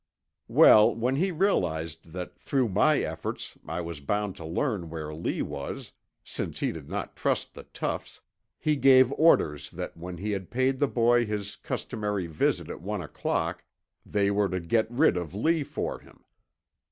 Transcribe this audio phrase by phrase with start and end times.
[0.47, 5.43] "Well, when he realized that through my efforts I was bound to learn where Lee
[5.43, 5.91] was,
[6.23, 8.19] since he did not trust the toughs,
[8.57, 13.03] he gave orders that when he had paid the boy his customary visit at one
[13.03, 13.63] o'clock,
[14.03, 16.25] they were to get rid of Lee for him.